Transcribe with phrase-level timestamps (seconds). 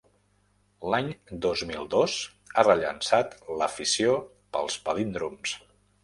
[0.91, 1.09] L'any
[1.45, 2.15] dos mil dos
[2.55, 4.15] ha rellançat l'afició
[4.57, 5.53] pels palíndroms.